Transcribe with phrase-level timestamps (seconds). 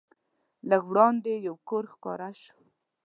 [0.69, 2.59] لږ وړاندې یو کور ښکاره شو.